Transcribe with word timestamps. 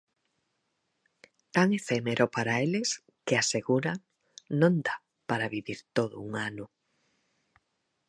Tan 1.55 1.67
efémero 1.79 2.25
para 2.35 2.53
eles 2.65 2.89
que, 3.25 3.35
aseguran, 3.37 3.97
non 4.61 4.73
dá 4.87 4.95
para 5.29 5.51
vivir 5.55 5.79
todo 5.97 6.15
un 6.27 6.31
ano. 6.49 6.65